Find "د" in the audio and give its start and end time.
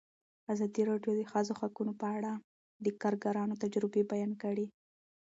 1.15-1.17, 1.19-1.21, 2.85-2.87